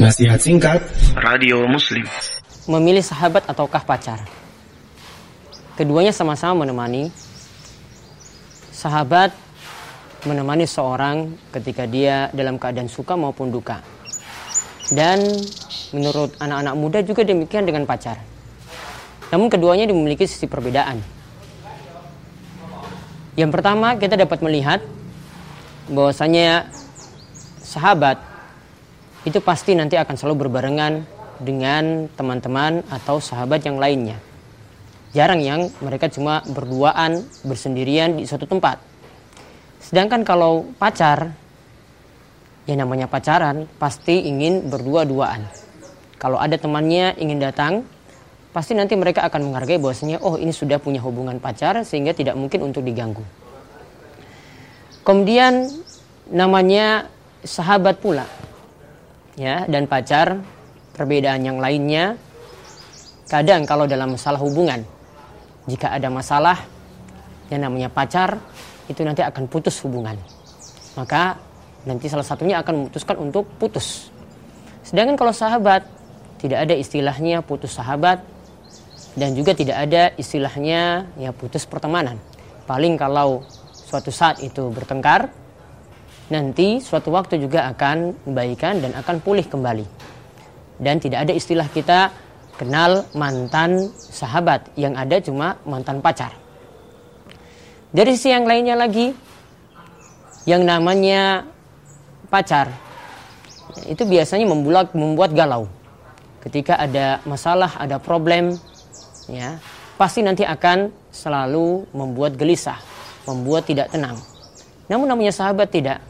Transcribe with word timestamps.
Nasihat 0.00 0.40
singkat. 0.40 0.80
Radio 1.20 1.68
Muslim. 1.68 2.08
Memilih 2.64 3.04
sahabat 3.04 3.44
ataukah 3.44 3.84
pacar? 3.84 4.24
Keduanya 5.76 6.16
sama-sama 6.16 6.64
menemani. 6.64 7.12
Sahabat 8.72 9.36
menemani 10.24 10.64
seorang 10.64 11.36
ketika 11.52 11.84
dia 11.84 12.32
dalam 12.32 12.56
keadaan 12.56 12.88
suka 12.88 13.20
maupun 13.20 13.52
duka. 13.52 13.84
Dan 14.96 15.28
menurut 15.92 16.40
anak-anak 16.40 16.72
muda 16.72 17.04
juga 17.04 17.28
demikian 17.28 17.68
dengan 17.68 17.84
pacar. 17.84 18.16
Namun 19.28 19.52
keduanya 19.52 19.84
memiliki 19.92 20.24
sisi 20.24 20.48
perbedaan. 20.48 21.04
Yang 23.36 23.60
pertama 23.60 24.00
kita 24.00 24.16
dapat 24.16 24.40
melihat 24.40 24.80
bahwasanya 25.92 26.72
sahabat 27.60 28.31
itu 29.22 29.38
pasti 29.38 29.78
nanti 29.78 29.94
akan 29.94 30.18
selalu 30.18 30.46
berbarengan 30.46 31.06
dengan 31.38 32.10
teman-teman 32.14 32.82
atau 32.90 33.22
sahabat 33.22 33.62
yang 33.62 33.78
lainnya. 33.78 34.18
Jarang 35.12 35.44
yang 35.44 35.68
mereka 35.84 36.08
cuma 36.08 36.40
berduaan, 36.48 37.22
bersendirian 37.44 38.16
di 38.18 38.24
suatu 38.24 38.48
tempat. 38.48 38.80
Sedangkan 39.78 40.24
kalau 40.24 40.72
pacar, 40.80 41.36
ya 42.64 42.74
namanya 42.74 43.06
pacaran, 43.06 43.68
pasti 43.76 44.26
ingin 44.26 44.72
berdua-duaan. 44.72 45.44
Kalau 46.16 46.38
ada 46.40 46.56
temannya 46.56 47.18
ingin 47.18 47.38
datang, 47.42 47.84
pasti 48.56 48.72
nanti 48.72 48.96
mereka 48.96 49.26
akan 49.26 49.52
menghargai 49.52 49.78
bahwasanya 49.78 50.22
oh 50.22 50.38
ini 50.38 50.54
sudah 50.54 50.80
punya 50.80 51.02
hubungan 51.02 51.38
pacar 51.38 51.82
sehingga 51.84 52.16
tidak 52.16 52.34
mungkin 52.34 52.62
untuk 52.72 52.82
diganggu. 52.82 53.22
Kemudian 55.02 55.66
namanya 56.30 57.10
sahabat 57.42 57.98
pula 57.98 58.24
ya 59.38 59.64
dan 59.68 59.88
pacar 59.88 60.40
perbedaan 60.92 61.40
yang 61.40 61.58
lainnya 61.58 62.20
kadang 63.28 63.64
kalau 63.64 63.88
dalam 63.88 64.12
masalah 64.12 64.40
hubungan 64.40 64.84
jika 65.64 65.94
ada 65.94 66.10
masalah 66.10 66.58
yang 67.52 67.68
namanya 67.68 67.92
pacar 67.92 68.40
itu 68.88 69.04
nanti 69.04 69.22
akan 69.22 69.46
putus 69.46 69.78
hubungan. 69.84 70.16
Maka 70.98 71.38
nanti 71.84 72.08
salah 72.10 72.26
satunya 72.26 72.58
akan 72.60 72.86
memutuskan 72.86 73.16
untuk 73.20 73.46
putus. 73.60 74.10
Sedangkan 74.82 75.14
kalau 75.14 75.30
sahabat 75.30 75.86
tidak 76.42 76.66
ada 76.66 76.74
istilahnya 76.74 77.44
putus 77.44 77.78
sahabat 77.78 78.24
dan 79.14 79.36
juga 79.36 79.54
tidak 79.54 79.76
ada 79.78 80.10
istilahnya 80.18 81.06
ya 81.20 81.30
putus 81.30 81.68
pertemanan. 81.68 82.18
Paling 82.66 82.98
kalau 82.98 83.44
suatu 83.70 84.10
saat 84.10 84.40
itu 84.42 84.72
bertengkar 84.72 85.30
nanti 86.32 86.80
suatu 86.80 87.12
waktu 87.12 87.36
juga 87.36 87.68
akan 87.68 88.24
kebaikan 88.24 88.80
dan 88.80 88.96
akan 88.96 89.20
pulih 89.20 89.44
kembali. 89.44 89.84
Dan 90.80 90.96
tidak 90.98 91.28
ada 91.28 91.32
istilah 91.36 91.68
kita 91.68 92.08
kenal 92.56 93.04
mantan 93.12 93.92
sahabat 93.92 94.72
yang 94.74 94.96
ada 94.96 95.20
cuma 95.20 95.60
mantan 95.68 96.00
pacar. 96.00 96.32
Dari 97.92 98.16
sisi 98.16 98.32
yang 98.32 98.48
lainnya 98.48 98.72
lagi 98.72 99.12
yang 100.48 100.64
namanya 100.64 101.44
pacar 102.32 102.72
itu 103.86 104.02
biasanya 104.08 104.48
membuat 104.48 104.96
membuat 104.96 105.36
galau. 105.36 105.68
Ketika 106.42 106.74
ada 106.80 107.22
masalah, 107.22 107.78
ada 107.78 108.02
problem 108.02 108.58
ya, 109.30 109.62
pasti 109.94 110.26
nanti 110.26 110.42
akan 110.42 110.90
selalu 111.14 111.86
membuat 111.94 112.34
gelisah, 112.34 112.80
membuat 113.28 113.68
tidak 113.70 113.94
tenang. 113.94 114.18
Namun 114.90 115.06
namanya 115.06 115.30
sahabat 115.30 115.70
tidak 115.70 116.02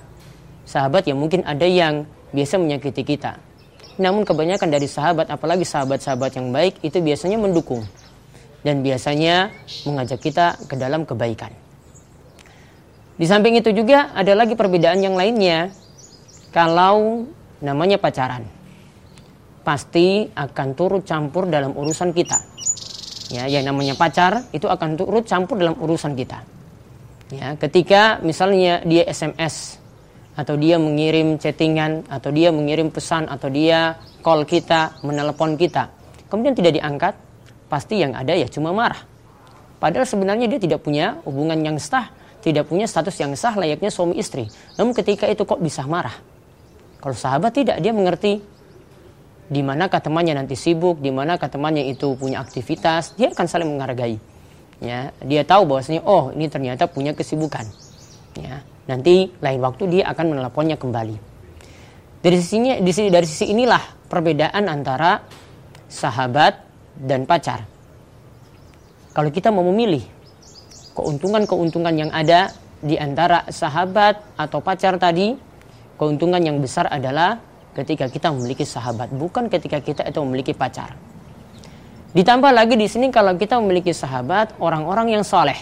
sahabat 0.65 1.07
yang 1.09 1.19
mungkin 1.19 1.43
ada 1.43 1.67
yang 1.67 2.07
biasa 2.33 2.59
menyakiti 2.59 3.03
kita. 3.05 3.39
Namun 4.01 4.25
kebanyakan 4.25 4.73
dari 4.73 4.89
sahabat, 4.89 5.29
apalagi 5.29 5.69
sahabat-sahabat 5.69 6.41
yang 6.41 6.49
baik, 6.49 6.81
itu 6.81 6.97
biasanya 6.99 7.37
mendukung. 7.37 7.85
Dan 8.65 8.81
biasanya 8.81 9.53
mengajak 9.85 10.23
kita 10.23 10.57
ke 10.71 10.75
dalam 10.79 11.05
kebaikan. 11.05 11.53
Di 13.19 13.27
samping 13.29 13.59
itu 13.59 13.75
juga 13.75 14.15
ada 14.17 14.33
lagi 14.33 14.57
perbedaan 14.57 15.03
yang 15.03 15.19
lainnya. 15.19 15.69
Kalau 16.55 17.29
namanya 17.61 18.01
pacaran, 18.01 18.49
pasti 19.67 20.31
akan 20.33 20.69
turut 20.73 21.03
campur 21.05 21.49
dalam 21.49 21.77
urusan 21.77 22.15
kita. 22.17 22.39
Ya, 23.33 23.49
yang 23.49 23.65
namanya 23.65 23.97
pacar 23.97 24.45
itu 24.53 24.69
akan 24.69 25.01
turut 25.01 25.25
campur 25.25 25.57
dalam 25.57 25.77
urusan 25.81 26.13
kita. 26.13 26.45
Ya, 27.33 27.57
ketika 27.57 28.21
misalnya 28.21 28.85
dia 28.85 29.09
SMS 29.09 29.82
atau 30.33 30.57
dia 30.57 30.81
mengirim 30.81 31.37
chattingan 31.37 32.09
atau 32.09 32.33
dia 32.33 32.49
mengirim 32.49 32.89
pesan 32.89 33.29
atau 33.29 33.53
dia 33.53 34.01
call 34.25 34.49
kita, 34.49 35.03
menelepon 35.05 35.61
kita. 35.61 35.93
Kemudian 36.33 36.57
tidak 36.57 36.81
diangkat, 36.81 37.15
pasti 37.69 38.01
yang 38.01 38.17
ada 38.17 38.33
ya 38.33 38.49
cuma 38.49 38.73
marah. 38.73 39.01
Padahal 39.77 40.09
sebenarnya 40.09 40.49
dia 40.49 40.61
tidak 40.63 40.81
punya 40.81 41.21
hubungan 41.29 41.59
yang 41.61 41.77
sah, 41.77 42.09
tidak 42.41 42.71
punya 42.71 42.89
status 42.89 43.19
yang 43.21 43.37
sah 43.37 43.53
layaknya 43.53 43.93
suami 43.93 44.17
istri. 44.17 44.49
Namun 44.81 44.97
ketika 44.97 45.29
itu 45.29 45.45
kok 45.45 45.61
bisa 45.61 45.85
marah? 45.85 46.15
Kalau 47.03 47.19
sahabat 47.19 47.53
tidak, 47.53 47.83
dia 47.83 47.91
mengerti 47.91 48.41
di 49.53 49.61
manakah 49.61 50.01
temannya 50.01 50.39
nanti 50.39 50.57
sibuk, 50.57 51.03
di 51.03 51.13
manakah 51.13 51.51
temannya 51.51 51.85
itu 51.91 52.15
punya 52.17 52.41
aktivitas, 52.41 53.19
dia 53.19 53.29
akan 53.35 53.47
saling 53.51 53.69
menghargai. 53.69 54.17
Ya, 54.83 55.15
dia 55.23 55.43
tahu 55.45 55.69
bahwasanya 55.69 56.03
oh 56.03 56.33
ini 56.33 56.49
ternyata 56.49 56.89
punya 56.89 57.13
kesibukan. 57.13 57.67
Ya, 58.39 58.65
nanti 58.87 59.31
lain 59.39 59.61
waktu 59.63 59.85
dia 59.89 60.05
akan 60.11 60.37
meneleponnya 60.37 60.77
kembali. 60.79 61.17
Dari 62.23 62.37
sisinya, 62.39 62.79
dari 62.83 63.27
sisi 63.27 63.51
inilah 63.51 63.83
perbedaan 64.07 64.71
antara 64.71 65.23
sahabat 65.91 66.55
dan 66.95 67.27
pacar. 67.27 67.67
Kalau 69.13 69.29
kita 69.29 69.51
mau 69.51 69.67
memilih 69.67 70.07
keuntungan-keuntungan 70.95 71.95
yang 71.95 72.11
ada 72.15 72.55
di 72.79 72.95
antara 72.97 73.47
sahabat 73.51 74.23
atau 74.39 74.63
pacar 74.63 74.97
tadi, 75.03 75.35
keuntungan 75.99 76.41
yang 76.41 76.59
besar 76.63 76.89
adalah 76.89 77.43
ketika 77.75 78.07
kita 78.07 78.31
memiliki 78.31 78.63
sahabat, 78.63 79.11
bukan 79.13 79.49
ketika 79.49 79.81
kita 79.81 80.03
itu 80.07 80.19
memiliki 80.23 80.53
pacar. 80.53 80.95
Ditambah 82.13 82.53
lagi 82.53 82.77
di 82.77 82.85
sini 82.87 83.09
kalau 83.09 83.33
kita 83.41 83.57
memiliki 83.57 83.97
sahabat, 83.97 84.61
orang-orang 84.61 85.17
yang 85.17 85.25
soleh, 85.25 85.57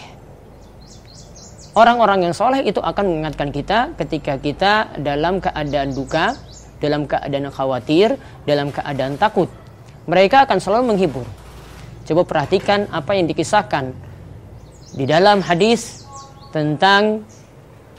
Orang-orang 1.71 2.27
yang 2.27 2.35
soleh 2.35 2.67
itu 2.67 2.83
akan 2.83 3.07
mengingatkan 3.07 3.47
kita 3.47 3.95
ketika 3.95 4.35
kita 4.35 4.73
dalam 4.99 5.39
keadaan 5.39 5.95
duka, 5.95 6.35
dalam 6.83 7.07
keadaan 7.07 7.47
khawatir, 7.47 8.19
dalam 8.43 8.75
keadaan 8.75 9.15
takut. 9.15 9.47
Mereka 10.03 10.43
akan 10.43 10.59
selalu 10.59 10.83
menghibur. 10.91 11.23
Coba 12.03 12.27
perhatikan 12.27 12.91
apa 12.91 13.15
yang 13.15 13.23
dikisahkan 13.31 13.95
di 14.99 15.07
dalam 15.07 15.39
hadis 15.39 16.03
tentang 16.51 17.23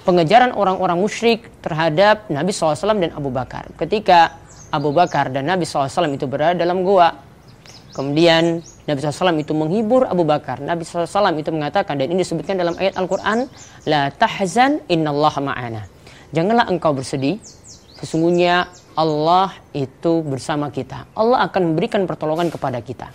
pengejaran 0.04 0.52
orang-orang 0.52 1.00
musyrik 1.00 1.48
terhadap 1.64 2.28
Nabi 2.28 2.52
SAW 2.52 2.76
dan 3.00 3.16
Abu 3.16 3.32
Bakar. 3.32 3.72
Ketika 3.80 4.36
Abu 4.68 4.92
Bakar 4.92 5.32
dan 5.32 5.48
Nabi 5.48 5.64
SAW 5.64 6.12
itu 6.12 6.28
berada 6.28 6.60
dalam 6.60 6.84
gua, 6.84 7.31
kemudian 7.92 8.64
Nabi 8.82 8.98
SAW 8.98 9.38
itu 9.38 9.54
menghibur 9.54 10.10
Abu 10.10 10.26
Bakar. 10.26 10.58
Nabi 10.58 10.82
SAW 10.82 11.38
itu 11.38 11.54
mengatakan 11.54 11.94
dan 11.94 12.10
ini 12.10 12.26
disebutkan 12.26 12.58
dalam 12.58 12.74
ayat 12.74 12.98
Al-Quran, 12.98 13.46
La 13.86 14.10
tahzan 14.10 14.82
innallaha 14.90 15.38
ma'ana. 15.38 15.86
Janganlah 16.34 16.66
engkau 16.66 16.90
bersedih, 16.90 17.38
sesungguhnya 18.02 18.66
Allah 18.98 19.54
itu 19.70 20.26
bersama 20.26 20.72
kita. 20.74 21.06
Allah 21.14 21.46
akan 21.46 21.72
memberikan 21.72 22.02
pertolongan 22.08 22.50
kepada 22.50 22.82
kita. 22.82 23.14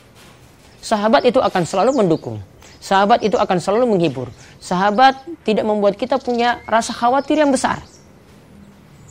Sahabat 0.79 1.27
itu 1.27 1.43
akan 1.43 1.63
selalu 1.67 1.91
mendukung. 1.99 2.39
Sahabat 2.79 3.19
itu 3.25 3.35
akan 3.35 3.57
selalu 3.59 3.97
menghibur. 3.97 4.31
Sahabat 4.63 5.19
tidak 5.43 5.67
membuat 5.67 5.99
kita 5.99 6.15
punya 6.21 6.63
rasa 6.63 6.95
khawatir 6.95 7.43
yang 7.43 7.51
besar. 7.51 7.83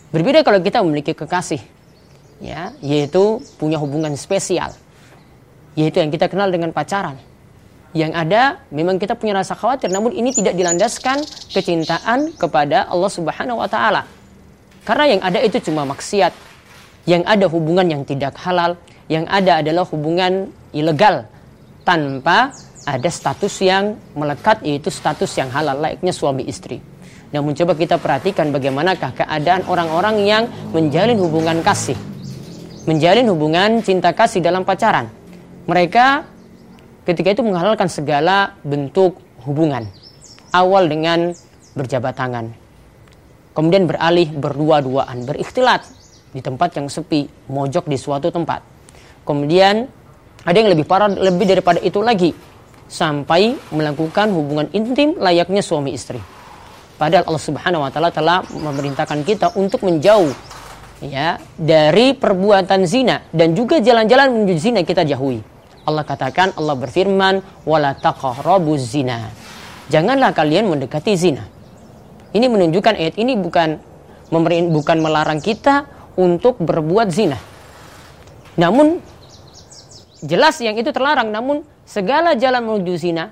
Berbeda 0.09 0.41
kalau 0.41 0.63
kita 0.63 0.81
memiliki 0.81 1.13
kekasih, 1.13 1.61
ya, 2.41 2.73
yaitu 2.81 3.43
punya 3.61 3.77
hubungan 3.77 4.15
spesial 4.17 4.73
yaitu 5.77 6.01
yang 6.01 6.11
kita 6.11 6.27
kenal 6.27 6.49
dengan 6.49 6.73
pacaran. 6.73 7.21
Yang 7.93 8.13
ada 8.17 8.43
memang 8.73 8.97
kita 9.01 9.15
punya 9.15 9.37
rasa 9.37 9.55
khawatir 9.55 9.93
namun 9.93 10.13
ini 10.13 10.33
tidak 10.33 10.57
dilandaskan 10.57 11.23
kecintaan 11.53 12.35
kepada 12.35 12.89
Allah 12.89 13.13
Subhanahu 13.13 13.61
wa 13.61 13.69
taala. 13.69 14.09
Karena 14.83 15.05
yang 15.17 15.23
ada 15.23 15.39
itu 15.45 15.61
cuma 15.63 15.87
maksiat. 15.87 16.33
Yang 17.07 17.23
ada 17.23 17.47
hubungan 17.47 17.87
yang 17.87 18.03
tidak 18.03 18.35
halal, 18.43 18.75
yang 19.07 19.31
ada 19.31 19.63
adalah 19.63 19.87
hubungan 19.87 20.51
ilegal 20.75 21.23
tanpa 21.87 22.51
ada 22.83 23.07
status 23.07 23.63
yang 23.63 23.95
melekat 24.19 24.59
yaitu 24.67 24.91
status 24.91 25.31
yang 25.39 25.47
halal 25.55 25.79
layaknya 25.79 26.11
suami 26.11 26.43
istri. 26.51 26.83
Namun 27.31 27.55
coba 27.55 27.79
kita 27.79 28.03
perhatikan 28.03 28.51
bagaimanakah 28.51 29.15
keadaan 29.15 29.67
orang-orang 29.71 30.17
yang 30.27 30.45
menjalin 30.75 31.19
hubungan 31.19 31.63
kasih. 31.63 31.99
Menjalin 32.87 33.27
hubungan 33.31 33.83
cinta 33.83 34.15
kasih 34.15 34.43
dalam 34.43 34.63
pacaran 34.63 35.26
mereka 35.67 36.25
ketika 37.07 37.35
itu 37.35 37.43
menghalalkan 37.43 37.91
segala 37.91 38.55
bentuk 38.63 39.19
hubungan. 39.47 39.87
Awal 40.55 40.89
dengan 40.89 41.35
berjabat 41.77 42.17
tangan. 42.17 42.55
Kemudian 43.53 43.85
beralih 43.85 44.31
berdua-duaan, 44.33 45.27
berikhtilat 45.27 45.85
di 46.33 46.41
tempat 46.41 46.77
yang 46.77 46.87
sepi, 46.89 47.29
mojok 47.49 47.89
di 47.89 47.97
suatu 47.97 48.29
tempat. 48.33 48.61
Kemudian 49.27 49.89
ada 50.47 50.57
yang 50.57 50.71
lebih 50.71 50.87
parah 50.87 51.11
lebih 51.11 51.49
daripada 51.49 51.83
itu 51.83 51.99
lagi 51.99 52.31
sampai 52.87 53.59
melakukan 53.75 54.31
hubungan 54.31 54.71
intim 54.71 55.19
layaknya 55.19 55.65
suami 55.65 55.97
istri. 55.97 56.23
Padahal 56.97 57.29
Allah 57.29 57.43
Subhanahu 57.43 57.85
wa 57.85 57.91
taala 57.91 58.11
telah 58.15 58.41
memerintahkan 58.49 59.21
kita 59.27 59.53
untuk 59.59 59.85
menjauh 59.85 60.33
ya 61.05 61.37
dari 61.59 62.17
perbuatan 62.17 62.89
zina 62.89 63.29
dan 63.35 63.53
juga 63.53 63.83
jalan-jalan 63.83 64.33
menuju 64.33 64.55
zina 64.57 64.81
kita 64.87 65.05
jauhi. 65.05 65.56
Allah 65.87 66.03
katakan 66.03 66.51
Allah 66.59 66.75
berfirman 66.75 67.41
wala 67.63 67.95
taqrabuz 67.95 68.83
zina. 68.83 69.31
Janganlah 69.87 70.35
kalian 70.35 70.67
mendekati 70.67 71.15
zina. 71.15 71.47
Ini 72.35 72.51
menunjukkan 72.51 72.99
ayat 72.99 73.15
ini 73.17 73.39
bukan 73.39 73.79
bukan 74.75 74.99
melarang 74.99 75.39
kita 75.39 75.87
untuk 76.19 76.59
berbuat 76.59 77.09
zina. 77.15 77.39
Namun 78.59 78.99
jelas 80.27 80.59
yang 80.59 80.75
itu 80.75 80.91
terlarang 80.91 81.31
namun 81.31 81.63
segala 81.87 82.35
jalan 82.35 82.67
menuju 82.67 82.93
zina 82.99 83.31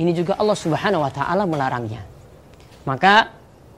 ini 0.00 0.16
juga 0.16 0.40
Allah 0.40 0.56
Subhanahu 0.56 1.04
wa 1.04 1.12
taala 1.12 1.44
melarangnya. 1.44 2.02
Maka 2.88 3.30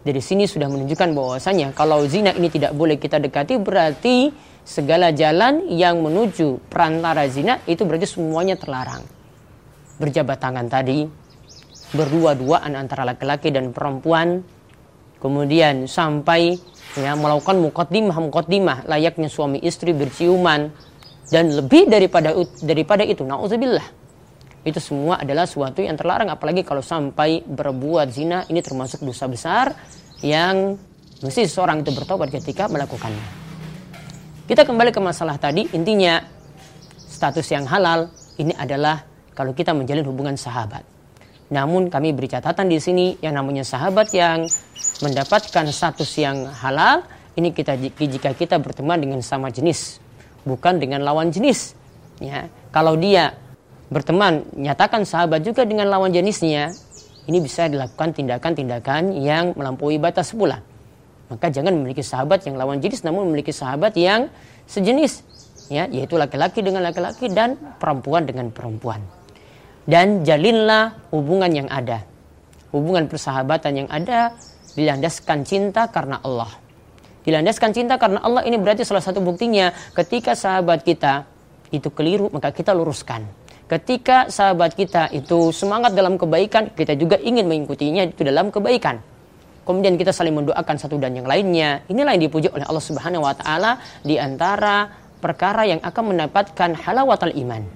dari 0.06 0.22
sini 0.22 0.46
sudah 0.46 0.70
menunjukkan 0.70 1.10
bahwasanya 1.18 1.74
kalau 1.74 2.06
zina 2.06 2.30
ini 2.30 2.46
tidak 2.46 2.78
boleh 2.78 2.94
kita 2.94 3.18
dekati 3.18 3.58
berarti 3.58 4.30
segala 4.62 5.10
jalan 5.10 5.66
yang 5.66 5.98
menuju 5.98 6.70
perantara 6.70 7.26
zina 7.26 7.58
itu 7.66 7.82
berarti 7.82 8.06
semuanya 8.06 8.54
terlarang. 8.54 9.02
Berjabat 9.98 10.38
tangan 10.38 10.70
tadi, 10.70 11.02
berdua-duaan 11.90 12.78
antara 12.78 13.02
laki-laki 13.02 13.50
dan 13.50 13.74
perempuan, 13.74 14.46
kemudian 15.18 15.90
sampai 15.90 16.54
ya 16.94 17.18
melakukan 17.18 17.58
mukaddimah 17.58 18.16
mukaddimah 18.30 18.78
layaknya 18.86 19.26
suami 19.26 19.58
istri 19.60 19.90
berciuman 19.90 20.70
dan 21.34 21.50
lebih 21.50 21.90
daripada 21.90 22.30
daripada 22.62 23.02
itu 23.02 23.26
nauzubillah 23.26 24.05
itu 24.66 24.82
semua 24.82 25.22
adalah 25.22 25.46
suatu 25.46 25.78
yang 25.78 25.94
terlarang 25.94 26.26
apalagi 26.26 26.66
kalau 26.66 26.82
sampai 26.82 27.46
berbuat 27.46 28.10
zina 28.10 28.42
ini 28.50 28.58
termasuk 28.58 29.06
dosa 29.06 29.30
besar 29.30 29.70
yang 30.26 30.74
mesti 31.22 31.46
seseorang 31.46 31.86
itu 31.86 31.94
bertobat 31.94 32.34
ketika 32.34 32.66
melakukannya. 32.66 33.46
Kita 34.50 34.66
kembali 34.66 34.90
ke 34.90 34.98
masalah 34.98 35.38
tadi 35.38 35.70
intinya 35.70 36.18
status 36.98 37.46
yang 37.54 37.62
halal 37.70 38.10
ini 38.42 38.50
adalah 38.58 39.06
kalau 39.38 39.54
kita 39.54 39.70
menjalin 39.70 40.02
hubungan 40.02 40.34
sahabat. 40.34 40.82
Namun 41.46 41.86
kami 41.86 42.10
beri 42.10 42.26
catatan 42.26 42.66
di 42.66 42.82
sini 42.82 43.14
yang 43.22 43.38
namanya 43.38 43.62
sahabat 43.62 44.10
yang 44.10 44.50
mendapatkan 44.98 45.64
status 45.70 46.10
yang 46.18 46.50
halal 46.50 47.06
ini 47.38 47.54
kita 47.54 47.78
jika 47.78 48.34
kita 48.34 48.58
berteman 48.58 48.98
dengan 48.98 49.22
sama 49.22 49.52
jenis 49.52 50.02
bukan 50.42 50.80
dengan 50.80 51.04
lawan 51.04 51.28
jenis 51.28 51.76
ya 52.18 52.48
kalau 52.72 52.96
dia 52.96 53.34
berteman, 53.90 54.46
nyatakan 54.54 55.06
sahabat 55.06 55.46
juga 55.46 55.62
dengan 55.62 55.86
lawan 55.86 56.10
jenisnya, 56.10 56.74
ini 57.26 57.38
bisa 57.42 57.66
dilakukan 57.66 58.14
tindakan-tindakan 58.14 59.14
yang 59.18 59.54
melampaui 59.54 59.98
batas 59.98 60.30
pula. 60.34 60.62
Maka 61.26 61.50
jangan 61.50 61.74
memiliki 61.74 62.06
sahabat 62.06 62.46
yang 62.46 62.54
lawan 62.54 62.78
jenis 62.78 63.02
namun 63.02 63.26
memiliki 63.26 63.50
sahabat 63.50 63.98
yang 63.98 64.30
sejenis, 64.70 65.26
ya, 65.66 65.90
yaitu 65.90 66.14
laki-laki 66.14 66.62
dengan 66.62 66.86
laki-laki 66.86 67.26
dan 67.30 67.58
perempuan 67.82 68.26
dengan 68.26 68.54
perempuan. 68.54 69.02
Dan 69.86 70.26
jalinlah 70.26 71.10
hubungan 71.14 71.50
yang 71.50 71.68
ada. 71.70 72.02
Hubungan 72.74 73.06
persahabatan 73.06 73.86
yang 73.86 73.88
ada 73.90 74.34
dilandaskan 74.74 75.46
cinta 75.46 75.86
karena 75.90 76.18
Allah. 76.22 76.50
Dilandaskan 77.26 77.70
cinta 77.74 77.98
karena 77.98 78.22
Allah 78.22 78.46
ini 78.46 78.54
berarti 78.58 78.86
salah 78.86 79.02
satu 79.02 79.18
buktinya 79.18 79.74
ketika 79.98 80.38
sahabat 80.38 80.86
kita 80.86 81.26
itu 81.74 81.90
keliru 81.90 82.30
maka 82.30 82.54
kita 82.54 82.70
luruskan 82.70 83.26
Ketika 83.66 84.30
sahabat 84.30 84.78
kita 84.78 85.10
itu 85.10 85.50
semangat 85.50 85.90
dalam 85.90 86.14
kebaikan, 86.14 86.70
kita 86.70 86.94
juga 86.94 87.18
ingin 87.18 87.50
mengikutinya 87.50 88.06
itu 88.06 88.22
dalam 88.22 88.54
kebaikan. 88.54 89.02
Kemudian 89.66 89.98
kita 89.98 90.14
saling 90.14 90.38
mendoakan 90.38 90.78
satu 90.78 90.94
dan 91.02 91.18
yang 91.18 91.26
lainnya. 91.26 91.82
Inilah 91.90 92.14
yang 92.14 92.30
dipuji 92.30 92.46
oleh 92.46 92.62
Allah 92.62 92.84
Subhanahu 92.86 93.26
wa 93.26 93.34
taala 93.34 93.82
di 94.06 94.14
antara 94.14 94.86
perkara 95.18 95.66
yang 95.66 95.82
akan 95.82 96.14
mendapatkan 96.14 96.78
halawatul 96.78 97.34
iman. 97.34 97.66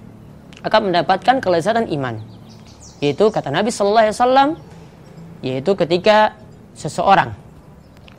Akan 0.63 0.87
mendapatkan 0.87 1.43
kelezatan 1.43 1.91
iman. 1.91 2.23
Yaitu 3.03 3.27
kata 3.27 3.51
Nabi 3.51 3.67
sallallahu 3.75 4.03
alaihi 4.07 4.15
wasallam 4.15 4.49
yaitu 5.43 5.71
ketika 5.73 6.37
seseorang 6.77 7.35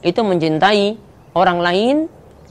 itu 0.02 0.20
mencintai 0.20 0.98
orang 1.32 1.58
lain 1.62 1.96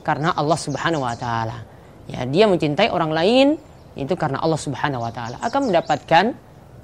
karena 0.02 0.34
Allah 0.34 0.58
Subhanahu 0.58 1.06
wa 1.06 1.14
taala. 1.14 1.62
Ya, 2.10 2.26
dia 2.26 2.50
mencintai 2.50 2.90
orang 2.90 3.14
lain 3.14 3.62
itu 3.96 4.14
karena 4.16 4.40
Allah 4.40 4.60
Subhanahu 4.60 5.04
wa 5.04 5.12
taala 5.12 5.38
akan 5.44 5.72
mendapatkan 5.72 6.26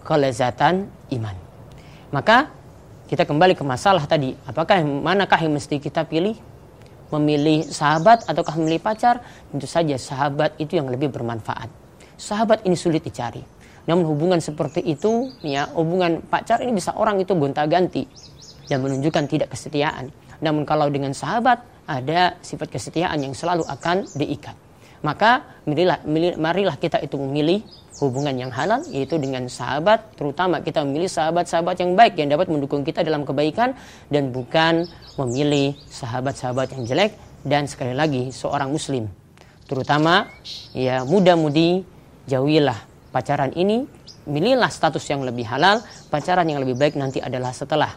kelezatan 0.04 0.88
iman. 1.16 1.36
Maka 2.12 2.52
kita 3.08 3.24
kembali 3.24 3.56
ke 3.56 3.64
masalah 3.64 4.04
tadi, 4.04 4.36
apakah 4.48 4.84
manakah 4.84 5.40
yang 5.40 5.56
mesti 5.56 5.80
kita 5.80 6.04
pilih? 6.04 6.36
Memilih 7.08 7.64
sahabat 7.64 8.28
ataukah 8.28 8.60
memilih 8.60 8.84
pacar? 8.84 9.24
Tentu 9.48 9.64
saja 9.64 9.96
sahabat 9.96 10.60
itu 10.60 10.76
yang 10.76 10.92
lebih 10.92 11.08
bermanfaat. 11.08 11.72
Sahabat 12.20 12.68
ini 12.68 12.76
sulit 12.76 13.00
dicari. 13.04 13.40
Namun 13.88 14.04
hubungan 14.12 14.44
seperti 14.44 14.84
itu, 14.84 15.32
ya 15.40 15.72
hubungan 15.72 16.20
pacar 16.28 16.60
ini 16.60 16.76
bisa 16.76 16.92
orang 17.00 17.24
itu 17.24 17.32
gonta-ganti 17.32 18.04
dan 18.68 18.84
menunjukkan 18.84 19.24
tidak 19.32 19.56
kesetiaan. 19.56 20.12
Namun 20.44 20.68
kalau 20.68 20.92
dengan 20.92 21.16
sahabat 21.16 21.64
ada 21.88 22.36
sifat 22.44 22.68
kesetiaan 22.68 23.24
yang 23.24 23.32
selalu 23.32 23.64
akan 23.64 24.04
diikat 24.20 24.67
maka 25.06 25.46
marilah, 25.68 26.02
marilah 26.38 26.76
kita 26.80 26.98
itu 27.04 27.18
memilih 27.20 27.62
hubungan 28.02 28.34
yang 28.38 28.52
halal 28.54 28.86
yaitu 28.90 29.18
dengan 29.18 29.46
sahabat. 29.50 30.14
Terutama 30.18 30.62
kita 30.62 30.86
memilih 30.86 31.10
sahabat-sahabat 31.10 31.76
yang 31.82 31.98
baik 31.98 32.14
yang 32.18 32.30
dapat 32.30 32.48
mendukung 32.50 32.86
kita 32.86 33.02
dalam 33.02 33.26
kebaikan 33.26 33.74
dan 34.10 34.30
bukan 34.30 34.86
memilih 35.18 35.78
sahabat-sahabat 35.90 36.78
yang 36.78 36.84
jelek. 36.86 37.12
Dan 37.48 37.70
sekali 37.70 37.96
lagi 37.96 38.34
seorang 38.34 38.74
muslim. 38.74 39.08
Terutama 39.70 40.28
ya 40.76 41.06
muda-mudi 41.08 41.86
jauhilah 42.28 42.78
pacaran 43.14 43.54
ini. 43.56 43.88
Milihlah 44.28 44.68
status 44.68 45.08
yang 45.08 45.24
lebih 45.24 45.48
halal. 45.48 45.80
Pacaran 46.12 46.44
yang 46.44 46.60
lebih 46.60 46.76
baik 46.76 47.00
nanti 47.00 47.24
adalah 47.24 47.56
setelah 47.56 47.96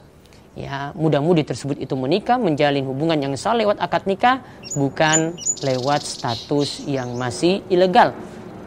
ya 0.59 0.91
muda-mudi 0.99 1.47
tersebut 1.47 1.79
itu 1.79 1.95
menikah 1.95 2.35
menjalin 2.35 2.83
hubungan 2.91 3.19
yang 3.19 3.33
sah 3.39 3.55
lewat 3.55 3.79
akad 3.79 4.03
nikah 4.11 4.43
bukan 4.75 5.39
lewat 5.63 6.03
status 6.03 6.83
yang 6.91 7.15
masih 7.15 7.63
ilegal 7.71 8.11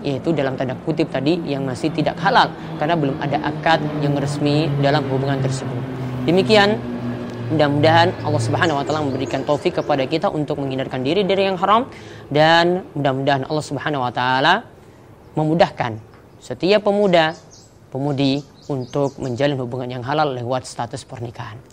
yaitu 0.03 0.35
dalam 0.35 0.59
tanda 0.59 0.75
kutip 0.83 1.07
tadi 1.11 1.39
yang 1.47 1.63
masih 1.63 1.87
tidak 1.91 2.19
halal 2.19 2.51
karena 2.75 2.95
belum 2.99 3.15
ada 3.23 3.39
akad 3.39 3.79
yang 4.03 4.15
resmi 4.19 4.67
dalam 4.83 5.07
hubungan 5.07 5.39
tersebut. 5.39 5.79
Demikian 6.27 6.75
mudah-mudahan 7.55 8.11
Allah 8.23 8.43
Subhanahu 8.43 8.79
wa 8.79 8.83
taala 8.83 9.01
memberikan 9.03 9.47
taufik 9.47 9.79
kepada 9.79 10.03
kita 10.07 10.27
untuk 10.27 10.59
menghindarkan 10.59 11.03
diri 11.03 11.23
dari 11.23 11.47
yang 11.47 11.55
haram 11.55 11.87
dan 12.27 12.83
mudah-mudahan 12.95 13.47
Allah 13.47 13.63
Subhanahu 13.63 14.03
wa 14.03 14.11
taala 14.11 14.67
memudahkan 15.39 15.99
setiap 16.43 16.83
pemuda 16.83 17.31
pemudi 17.91 18.43
untuk 18.67 19.15
menjalin 19.19 19.59
hubungan 19.59 19.99
yang 19.99 20.03
halal 20.03 20.35
lewat 20.35 20.67
status 20.67 21.03
pernikahan. 21.07 21.72